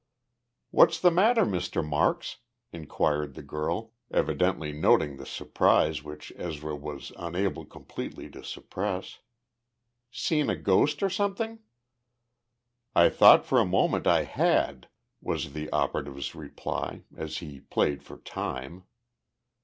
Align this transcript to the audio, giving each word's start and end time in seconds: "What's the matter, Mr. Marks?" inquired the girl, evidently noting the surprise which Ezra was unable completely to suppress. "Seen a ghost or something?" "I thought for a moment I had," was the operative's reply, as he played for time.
"What's 0.71 0.99
the 0.99 1.11
matter, 1.11 1.45
Mr. 1.45 1.87
Marks?" 1.87 2.37
inquired 2.71 3.35
the 3.35 3.43
girl, 3.43 3.93
evidently 4.11 4.71
noting 4.71 5.17
the 5.17 5.27
surprise 5.27 6.01
which 6.01 6.33
Ezra 6.37 6.75
was 6.75 7.11
unable 7.19 7.65
completely 7.65 8.27
to 8.31 8.43
suppress. 8.43 9.19
"Seen 10.09 10.49
a 10.49 10.55
ghost 10.55 11.03
or 11.03 11.09
something?" 11.11 11.59
"I 12.95 13.09
thought 13.09 13.45
for 13.45 13.59
a 13.59 13.63
moment 13.63 14.07
I 14.07 14.23
had," 14.23 14.87
was 15.21 15.53
the 15.53 15.69
operative's 15.69 16.33
reply, 16.33 17.03
as 17.15 17.37
he 17.37 17.59
played 17.59 18.01
for 18.01 18.17
time. 18.17 18.85